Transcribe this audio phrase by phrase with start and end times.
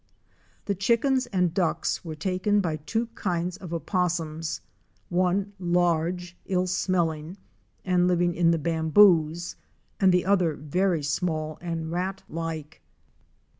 [0.65, 4.61] The chickens and ducks were taken by two kinds of opos sums,
[5.09, 7.37] one, large, ill smelling
[7.85, 9.57] and living in the bamboos,
[9.99, 12.81] and the other very small and rat like.